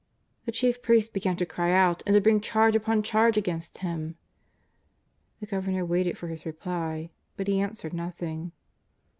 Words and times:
The 0.45 0.51
chief 0.51 0.81
priests 0.81 1.11
began 1.11 1.35
to 1.37 1.45
cry 1.45 1.71
out, 1.73 2.01
and 2.07 2.15
to 2.15 2.21
bring 2.21 2.41
charge 2.41 2.75
upon 2.75 3.03
charge 3.03 3.37
against 3.37 3.77
Him. 3.85 4.15
The 5.39 5.45
Governor 5.45 5.85
waited 5.85 6.17
for 6.17 6.29
His 6.29 6.43
reply. 6.43 7.11
But 7.37 7.47
He 7.47 7.59
answered 7.59 7.93
nothing. 7.93 8.51